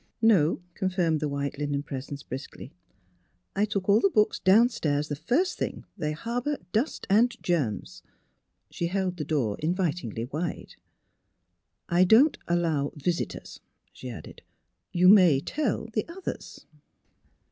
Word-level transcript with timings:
"No," 0.35 0.63
confirmed 0.73 1.19
the 1.19 1.29
white 1.29 1.59
linen 1.59 1.83
presence 1.83 2.23
briskly." 2.23 2.73
I 3.55 3.65
took 3.65 3.87
all 3.87 3.99
the 3.99 4.09
books 4.09 4.39
downstairs 4.39 5.09
the 5.09 5.15
first 5.15 5.59
thing. 5.59 5.85
They 5.95 6.11
harbor 6.13 6.57
dust 6.71 7.05
and 7.07 7.29
germs." 7.43 8.01
She 8.71 8.87
held 8.87 9.17
the 9.17 9.23
door 9.23 9.57
invitingly 9.59 10.25
wide." 10.25 10.73
I 11.87 12.03
don't 12.03 12.39
allow 12.47 12.93
visitors," 12.95 13.59
she 13.93 14.09
added." 14.09 14.41
You 14.99 15.07
may 15.07 15.39
tell 15.39 15.85
the 15.93 16.07
others." 16.07 16.65